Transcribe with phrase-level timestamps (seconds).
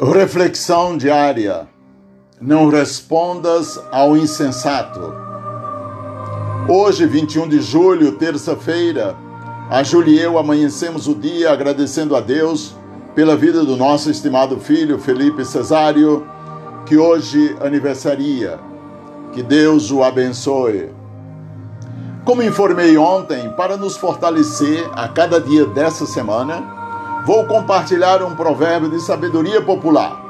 [0.00, 1.68] Reflexão diária.
[2.40, 5.14] Não respondas ao insensato.
[6.68, 9.14] Hoje, 21 de julho, terça-feira,
[9.70, 12.74] a Júlia e eu amanhecemos o dia agradecendo a Deus
[13.14, 16.26] pela vida do nosso estimado filho Felipe Cesário,
[16.86, 18.58] que hoje aniversaria.
[19.32, 20.90] Que Deus o abençoe.
[22.24, 26.83] Como informei ontem, para nos fortalecer a cada dia dessa semana,
[27.24, 30.22] vou compartilhar um provérbio de sabedoria popular.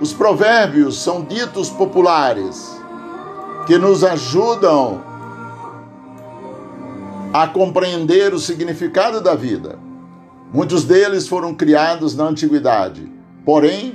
[0.00, 2.76] Os provérbios são ditos populares
[3.66, 5.02] que nos ajudam
[7.32, 9.78] a compreender o significado da vida.
[10.52, 13.08] Muitos deles foram criados na antiguidade,
[13.44, 13.94] porém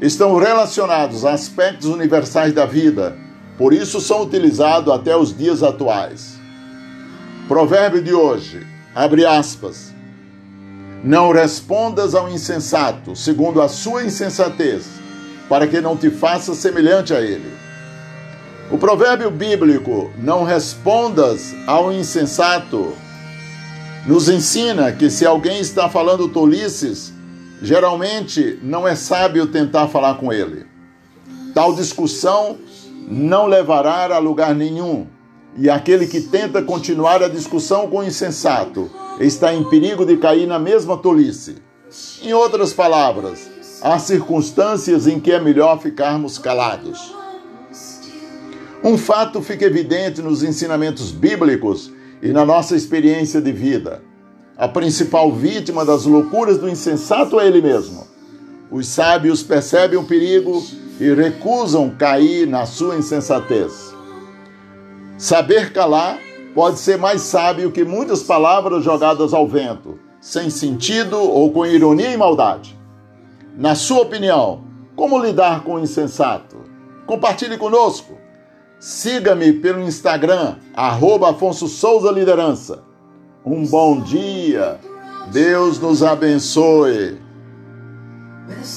[0.00, 3.16] estão relacionados a aspectos universais da vida,
[3.56, 6.36] por isso são utilizados até os dias atuais.
[7.46, 9.91] Provérbio de hoje, abre aspas.
[11.04, 14.86] Não respondas ao insensato, segundo a sua insensatez,
[15.48, 17.52] para que não te faça semelhante a ele.
[18.70, 22.92] O provérbio bíblico, não respondas ao insensato,
[24.06, 27.12] nos ensina que se alguém está falando tolices,
[27.60, 30.66] geralmente não é sábio tentar falar com ele.
[31.52, 32.58] Tal discussão
[33.08, 35.08] não levará a lugar nenhum,
[35.56, 38.88] e aquele que tenta continuar a discussão com o insensato
[39.24, 41.56] está em perigo de cair na mesma tolice.
[42.22, 43.50] Em outras palavras,
[43.82, 47.14] há circunstâncias em que é melhor ficarmos calados.
[48.82, 54.02] Um fato fica evidente nos ensinamentos bíblicos e na nossa experiência de vida.
[54.56, 58.06] A principal vítima das loucuras do insensato é ele mesmo.
[58.70, 60.64] Os sábios percebem o perigo
[61.00, 63.92] e recusam cair na sua insensatez.
[65.18, 66.18] Saber calar
[66.54, 72.10] pode ser mais sábio que muitas palavras jogadas ao vento, sem sentido ou com ironia
[72.10, 72.78] e maldade.
[73.56, 74.64] Na sua opinião,
[74.94, 76.56] como lidar com o insensato?
[77.06, 78.16] Compartilhe conosco.
[78.78, 82.82] Siga-me pelo Instagram, arroba Afonso Souza Liderança.
[83.44, 84.78] Um bom dia.
[85.30, 87.18] Deus nos abençoe.